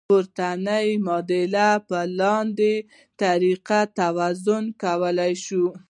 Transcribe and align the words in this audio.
پورتنۍ 0.09 0.87
معادله 1.05 1.69
په 1.87 1.99
لاندې 2.19 2.73
طریقو 3.21 3.81
توازن 3.99 4.63
کولی 4.81 5.33
شئ. 5.43 5.61